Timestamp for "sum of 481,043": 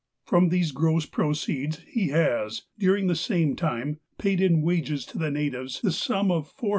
5.91-6.69